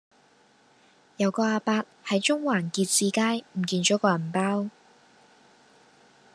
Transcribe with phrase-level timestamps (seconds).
[1.17, 4.71] 有個亞伯喺中環結志街唔見左個銀包